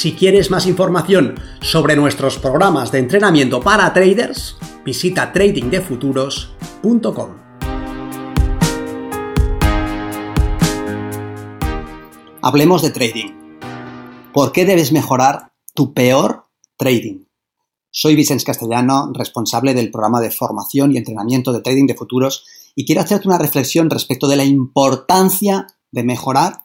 Si 0.00 0.14
quieres 0.14 0.50
más 0.50 0.66
información 0.66 1.34
sobre 1.60 1.94
nuestros 1.94 2.38
programas 2.38 2.90
de 2.90 3.00
entrenamiento 3.00 3.60
para 3.60 3.92
traders, 3.92 4.56
visita 4.82 5.30
tradingdefuturos.com. 5.30 7.36
Hablemos 12.40 12.80
de 12.80 12.88
trading. 12.88 13.32
¿Por 14.32 14.52
qué 14.52 14.64
debes 14.64 14.90
mejorar 14.90 15.52
tu 15.74 15.92
peor 15.92 16.46
trading? 16.78 17.26
Soy 17.90 18.16
Vicens 18.16 18.44
Castellano, 18.44 19.12
responsable 19.12 19.74
del 19.74 19.90
programa 19.90 20.22
de 20.22 20.30
formación 20.30 20.94
y 20.94 20.96
entrenamiento 20.96 21.52
de 21.52 21.60
trading 21.60 21.86
de 21.86 21.94
futuros, 21.94 22.46
y 22.74 22.86
quiero 22.86 23.02
hacerte 23.02 23.28
una 23.28 23.36
reflexión 23.36 23.90
respecto 23.90 24.28
de 24.28 24.36
la 24.36 24.44
importancia 24.44 25.66
de 25.92 26.04
mejorar 26.04 26.62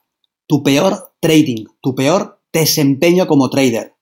tu 0.47 0.63
peor 0.63 1.11
trading, 1.19 1.65
tu 1.81 1.95
peor 1.95 2.34
desempeño 2.59 3.27
como 3.27 3.49
trader. 3.49 3.95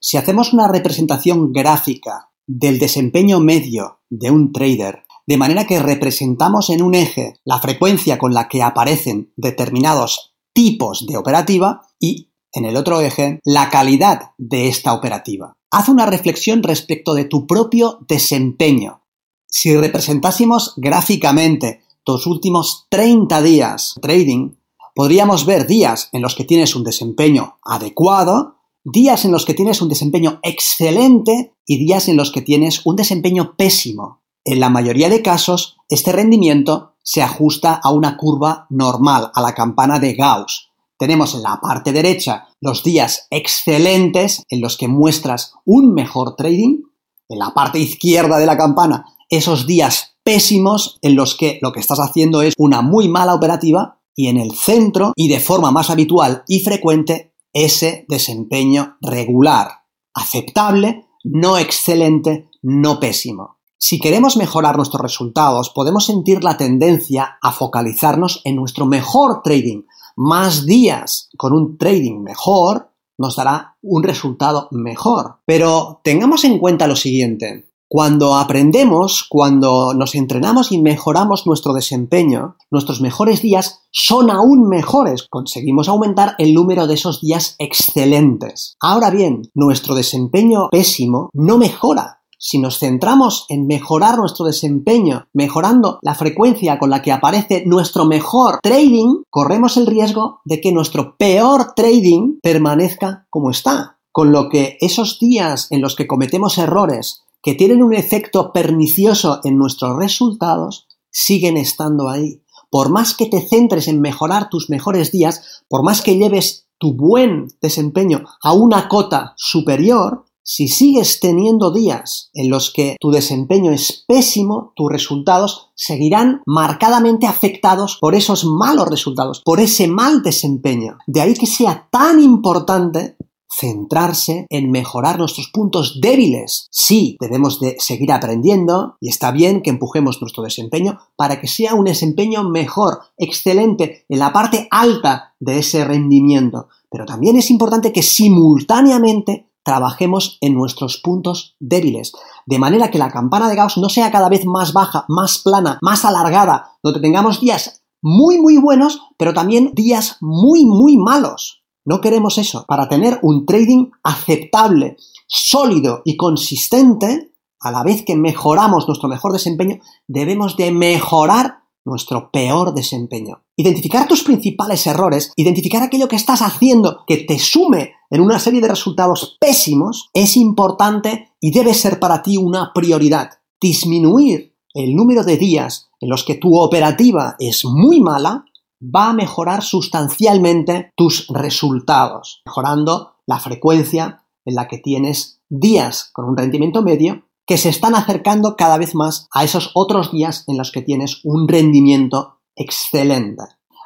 Si 0.00 0.16
hacemos 0.16 0.52
una 0.52 0.68
representación 0.68 1.52
gráfica 1.52 2.30
del 2.46 2.78
desempeño 2.78 3.40
medio 3.40 4.00
de 4.08 4.30
un 4.30 4.52
trader, 4.52 5.02
de 5.26 5.36
manera 5.36 5.66
que 5.66 5.80
representamos 5.80 6.70
en 6.70 6.80
un 6.82 6.94
eje 6.94 7.40
la 7.44 7.58
frecuencia 7.58 8.18
con 8.18 8.32
la 8.32 8.46
que 8.48 8.62
aparecen 8.62 9.32
determinados 9.36 10.34
tipos 10.52 11.06
de 11.06 11.16
operativa 11.16 11.82
y 11.98 12.30
en 12.52 12.66
el 12.66 12.76
otro 12.76 13.00
eje 13.00 13.40
la 13.44 13.68
calidad 13.68 14.30
de 14.38 14.68
esta 14.68 14.94
operativa. 14.94 15.56
Haz 15.72 15.88
una 15.88 16.06
reflexión 16.06 16.62
respecto 16.62 17.14
de 17.14 17.24
tu 17.24 17.48
propio 17.48 17.98
desempeño. 18.08 19.02
Si 19.48 19.76
representásemos 19.76 20.74
gráficamente 20.76 21.82
tus 22.04 22.26
últimos 22.26 22.86
30 22.90 23.42
días 23.42 23.94
trading, 24.00 24.52
podríamos 24.96 25.44
ver 25.44 25.66
días 25.66 26.08
en 26.12 26.22
los 26.22 26.34
que 26.34 26.44
tienes 26.44 26.74
un 26.74 26.82
desempeño 26.82 27.58
adecuado, 27.62 28.56
días 28.82 29.26
en 29.26 29.30
los 29.30 29.44
que 29.44 29.52
tienes 29.52 29.82
un 29.82 29.90
desempeño 29.90 30.40
excelente 30.42 31.54
y 31.66 31.76
días 31.76 32.08
en 32.08 32.16
los 32.16 32.32
que 32.32 32.40
tienes 32.40 32.80
un 32.86 32.96
desempeño 32.96 33.56
pésimo. 33.58 34.22
En 34.42 34.58
la 34.58 34.70
mayoría 34.70 35.10
de 35.10 35.20
casos, 35.20 35.76
este 35.90 36.12
rendimiento 36.12 36.94
se 37.02 37.22
ajusta 37.22 37.74
a 37.74 37.92
una 37.92 38.16
curva 38.16 38.66
normal, 38.70 39.30
a 39.34 39.42
la 39.42 39.54
campana 39.54 39.98
de 39.98 40.14
Gauss. 40.14 40.70
Tenemos 40.98 41.34
en 41.34 41.42
la 41.42 41.60
parte 41.60 41.92
derecha 41.92 42.48
los 42.62 42.82
días 42.82 43.26
excelentes 43.28 44.44
en 44.48 44.62
los 44.62 44.78
que 44.78 44.88
muestras 44.88 45.52
un 45.66 45.92
mejor 45.92 46.36
trading. 46.36 46.84
En 47.28 47.38
la 47.38 47.52
parte 47.52 47.78
izquierda 47.78 48.38
de 48.38 48.46
la 48.46 48.56
campana, 48.56 49.04
esos 49.28 49.66
días 49.66 50.16
pésimos 50.22 50.96
en 51.02 51.16
los 51.16 51.36
que 51.36 51.58
lo 51.60 51.72
que 51.72 51.80
estás 51.80 51.98
haciendo 52.00 52.40
es 52.40 52.54
una 52.56 52.80
muy 52.80 53.08
mala 53.08 53.34
operativa 53.34 53.96
y 54.16 54.28
en 54.28 54.38
el 54.38 54.52
centro 54.56 55.12
y 55.14 55.28
de 55.28 55.38
forma 55.38 55.70
más 55.70 55.90
habitual 55.90 56.42
y 56.48 56.60
frecuente 56.60 57.34
ese 57.52 58.04
desempeño 58.08 58.96
regular, 59.00 59.68
aceptable, 60.14 61.06
no 61.22 61.58
excelente, 61.58 62.48
no 62.62 62.98
pésimo. 62.98 63.58
Si 63.78 64.00
queremos 64.00 64.36
mejorar 64.36 64.76
nuestros 64.76 65.02
resultados, 65.02 65.70
podemos 65.70 66.06
sentir 66.06 66.42
la 66.42 66.56
tendencia 66.56 67.38
a 67.42 67.52
focalizarnos 67.52 68.40
en 68.44 68.56
nuestro 68.56 68.86
mejor 68.86 69.42
trading. 69.42 69.82
Más 70.16 70.64
días 70.64 71.28
con 71.36 71.52
un 71.52 71.76
trading 71.76 72.22
mejor 72.22 72.90
nos 73.18 73.36
dará 73.36 73.76
un 73.82 74.02
resultado 74.02 74.68
mejor. 74.70 75.40
Pero 75.44 76.00
tengamos 76.02 76.44
en 76.44 76.58
cuenta 76.58 76.86
lo 76.86 76.96
siguiente. 76.96 77.70
Cuando 77.88 78.34
aprendemos, 78.34 79.24
cuando 79.28 79.94
nos 79.94 80.16
entrenamos 80.16 80.72
y 80.72 80.82
mejoramos 80.82 81.46
nuestro 81.46 81.72
desempeño, 81.72 82.56
nuestros 82.68 83.00
mejores 83.00 83.42
días 83.42 83.82
son 83.92 84.28
aún 84.28 84.68
mejores. 84.68 85.28
Conseguimos 85.30 85.88
aumentar 85.88 86.34
el 86.38 86.52
número 86.52 86.88
de 86.88 86.94
esos 86.94 87.20
días 87.20 87.54
excelentes. 87.60 88.74
Ahora 88.80 89.10
bien, 89.10 89.42
nuestro 89.54 89.94
desempeño 89.94 90.68
pésimo 90.72 91.30
no 91.32 91.58
mejora. 91.58 92.22
Si 92.38 92.58
nos 92.58 92.80
centramos 92.80 93.46
en 93.48 93.68
mejorar 93.68 94.18
nuestro 94.18 94.46
desempeño, 94.46 95.28
mejorando 95.32 96.00
la 96.02 96.16
frecuencia 96.16 96.80
con 96.80 96.90
la 96.90 97.02
que 97.02 97.12
aparece 97.12 97.62
nuestro 97.66 98.04
mejor 98.04 98.58
trading, 98.62 99.22
corremos 99.30 99.76
el 99.76 99.86
riesgo 99.86 100.40
de 100.44 100.60
que 100.60 100.72
nuestro 100.72 101.16
peor 101.16 101.72
trading 101.76 102.40
permanezca 102.42 103.26
como 103.30 103.50
está. 103.50 103.98
Con 104.10 104.32
lo 104.32 104.48
que 104.48 104.76
esos 104.80 105.18
días 105.20 105.68
en 105.70 105.82
los 105.82 105.94
que 105.94 106.06
cometemos 106.06 106.58
errores 106.58 107.25
que 107.46 107.54
tienen 107.54 107.80
un 107.80 107.94
efecto 107.94 108.52
pernicioso 108.52 109.38
en 109.44 109.56
nuestros 109.56 109.96
resultados, 109.96 110.88
siguen 111.12 111.56
estando 111.56 112.08
ahí. 112.08 112.42
Por 112.70 112.90
más 112.90 113.14
que 113.14 113.26
te 113.26 113.40
centres 113.40 113.86
en 113.86 114.00
mejorar 114.00 114.48
tus 114.50 114.68
mejores 114.68 115.12
días, 115.12 115.62
por 115.68 115.84
más 115.84 116.02
que 116.02 116.16
lleves 116.16 116.66
tu 116.76 116.96
buen 116.96 117.46
desempeño 117.62 118.24
a 118.42 118.52
una 118.52 118.88
cota 118.88 119.34
superior, 119.36 120.24
si 120.42 120.66
sigues 120.66 121.20
teniendo 121.20 121.72
días 121.72 122.30
en 122.34 122.50
los 122.50 122.72
que 122.72 122.96
tu 122.98 123.12
desempeño 123.12 123.70
es 123.70 124.04
pésimo, 124.08 124.72
tus 124.74 124.90
resultados 124.90 125.70
seguirán 125.76 126.42
marcadamente 126.46 127.28
afectados 127.28 127.96
por 128.00 128.16
esos 128.16 128.44
malos 128.44 128.88
resultados, 128.88 129.40
por 129.44 129.60
ese 129.60 129.86
mal 129.86 130.24
desempeño. 130.24 130.98
De 131.06 131.20
ahí 131.20 131.34
que 131.34 131.46
sea 131.46 131.86
tan 131.92 132.20
importante 132.20 133.16
centrarse 133.58 134.46
en 134.50 134.70
mejorar 134.70 135.18
nuestros 135.18 135.48
puntos 135.48 135.98
débiles. 136.00 136.68
Sí, 136.70 137.16
debemos 137.20 137.60
de 137.60 137.76
seguir 137.78 138.12
aprendiendo 138.12 138.96
y 139.00 139.08
está 139.08 139.30
bien 139.30 139.62
que 139.62 139.70
empujemos 139.70 140.20
nuestro 140.20 140.42
desempeño 140.42 140.98
para 141.16 141.40
que 141.40 141.48
sea 141.48 141.74
un 141.74 141.84
desempeño 141.84 142.48
mejor, 142.48 143.00
excelente, 143.16 144.04
en 144.08 144.18
la 144.18 144.32
parte 144.32 144.68
alta 144.70 145.34
de 145.40 145.58
ese 145.58 145.84
rendimiento. 145.84 146.68
Pero 146.90 147.06
también 147.06 147.36
es 147.36 147.50
importante 147.50 147.92
que 147.92 148.02
simultáneamente 148.02 149.48
trabajemos 149.64 150.38
en 150.40 150.54
nuestros 150.54 150.98
puntos 150.98 151.56
débiles, 151.58 152.12
de 152.46 152.58
manera 152.58 152.90
que 152.90 152.98
la 152.98 153.10
campana 153.10 153.48
de 153.48 153.56
Gauss 153.56 153.78
no 153.78 153.88
sea 153.88 154.12
cada 154.12 154.28
vez 154.28 154.46
más 154.46 154.72
baja, 154.72 155.04
más 155.08 155.38
plana, 155.38 155.78
más 155.82 156.04
alargada, 156.04 156.78
donde 156.84 157.00
tengamos 157.00 157.40
días 157.40 157.82
muy 158.00 158.38
muy 158.38 158.58
buenos, 158.58 159.00
pero 159.18 159.34
también 159.34 159.72
días 159.74 160.18
muy 160.20 160.64
muy 160.64 160.96
malos. 160.96 161.64
No 161.86 162.00
queremos 162.00 162.36
eso. 162.36 162.64
Para 162.66 162.88
tener 162.88 163.20
un 163.22 163.46
trading 163.46 163.90
aceptable, 164.02 164.96
sólido 165.28 166.02
y 166.04 166.16
consistente, 166.16 167.32
a 167.60 167.70
la 167.70 167.82
vez 167.84 168.04
que 168.04 168.16
mejoramos 168.16 168.86
nuestro 168.88 169.08
mejor 169.08 169.32
desempeño, 169.32 169.78
debemos 170.06 170.56
de 170.56 170.72
mejorar 170.72 171.60
nuestro 171.84 172.30
peor 172.32 172.74
desempeño. 172.74 173.44
Identificar 173.56 174.08
tus 174.08 174.24
principales 174.24 174.86
errores, 174.88 175.32
identificar 175.36 175.82
aquello 175.82 176.08
que 176.08 176.16
estás 176.16 176.42
haciendo 176.42 177.04
que 177.06 177.18
te 177.18 177.38
sume 177.38 177.92
en 178.10 178.20
una 178.20 178.40
serie 178.40 178.60
de 178.60 178.68
resultados 178.68 179.36
pésimos, 179.40 180.10
es 180.12 180.36
importante 180.36 181.30
y 181.40 181.52
debe 181.52 181.72
ser 181.72 182.00
para 182.00 182.20
ti 182.22 182.36
una 182.36 182.72
prioridad. 182.74 183.30
Disminuir 183.60 184.56
el 184.74 184.94
número 184.94 185.22
de 185.22 185.36
días 185.36 185.88
en 186.00 186.10
los 186.10 186.24
que 186.24 186.34
tu 186.34 186.58
operativa 186.58 187.36
es 187.38 187.64
muy 187.64 188.00
mala 188.00 188.44
va 188.82 189.10
a 189.10 189.12
mejorar 189.12 189.62
sustancialmente 189.62 190.92
tus 190.96 191.26
resultados, 191.28 192.42
mejorando 192.46 193.14
la 193.26 193.38
frecuencia 193.38 194.24
en 194.44 194.54
la 194.54 194.68
que 194.68 194.78
tienes 194.78 195.40
días 195.48 196.10
con 196.12 196.26
un 196.26 196.36
rendimiento 196.36 196.82
medio 196.82 197.24
que 197.46 197.58
se 197.58 197.68
están 197.68 197.94
acercando 197.94 198.56
cada 198.56 198.76
vez 198.76 198.94
más 198.94 199.28
a 199.32 199.44
esos 199.44 199.70
otros 199.74 200.12
días 200.12 200.44
en 200.48 200.58
los 200.58 200.72
que 200.72 200.82
tienes 200.82 201.20
un 201.24 201.46
rendimiento 201.46 202.40
excelente. 202.56 203.44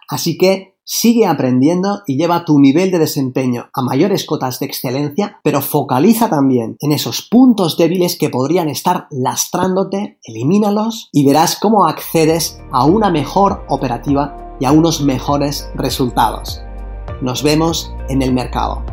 Así 0.08 0.38
que 0.38 0.76
sigue 0.82 1.26
aprendiendo 1.26 2.00
y 2.06 2.16
lleva 2.16 2.44
tu 2.44 2.58
nivel 2.58 2.90
de 2.90 2.98
desempeño 2.98 3.68
a 3.74 3.82
mayores 3.82 4.24
cotas 4.24 4.58
de 4.58 4.66
excelencia, 4.66 5.38
pero 5.44 5.60
focaliza 5.60 6.28
también 6.28 6.76
en 6.80 6.92
esos 6.92 7.22
puntos 7.22 7.76
débiles 7.76 8.18
que 8.18 8.30
podrían 8.30 8.68
estar 8.68 9.06
lastrándote, 9.10 10.18
elimínalos 10.24 11.08
y 11.12 11.24
verás 11.24 11.58
cómo 11.60 11.86
accedes 11.86 12.58
a 12.72 12.86
una 12.86 13.10
mejor 13.10 13.64
operativa 13.68 14.49
y 14.60 14.66
a 14.66 14.72
unos 14.72 15.00
mejores 15.00 15.68
resultados. 15.74 16.62
Nos 17.20 17.42
vemos 17.42 17.92
en 18.08 18.22
el 18.22 18.32
mercado. 18.32 18.84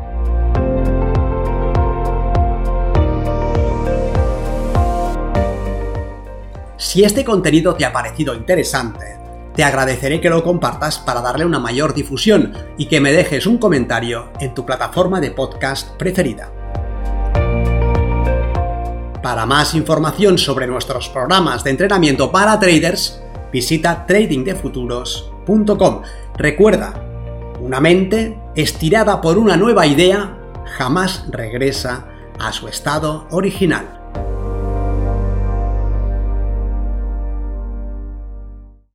Si 6.78 7.04
este 7.04 7.24
contenido 7.24 7.76
te 7.76 7.86
ha 7.86 7.94
parecido 7.94 8.34
interesante, 8.34 9.18
te 9.56 9.64
agradeceré 9.64 10.22
que 10.22 10.30
lo 10.30 10.44
compartas 10.44 11.00
para 11.00 11.22
darle 11.22 11.44
una 11.44 11.60
mayor 11.60 11.94
difusión 11.94 12.54
y 12.78 12.86
que 12.86 13.00
me 13.00 13.12
dejes 13.12 13.46
un 13.46 13.58
comentario 13.58 14.30
en 14.40 14.54
tu 14.54 14.66
plataforma 14.66 15.20
de 15.20 15.32
podcast 15.32 15.98
preferida. 15.98 16.52
Para 19.22 19.46
más 19.46 19.74
información 19.74 20.38
sobre 20.38 20.68
nuestros 20.68 21.10
programas 21.10 21.64
de 21.64 21.72
entrenamiento 21.72 22.32
para 22.32 22.60
traders, 22.60 23.20
visita 23.52 24.06
tradingdefuturos.com. 24.06 25.37
Recuerda, 26.38 26.94
una 27.62 27.80
mente 27.80 28.38
estirada 28.56 29.22
por 29.22 29.38
una 29.38 29.58
nueva 29.58 29.88
idea 29.88 30.38
jamás 30.78 31.26
regresa 31.32 32.06
a 32.40 32.52
su 32.52 32.68
estado 32.68 33.28
original. 33.32 33.97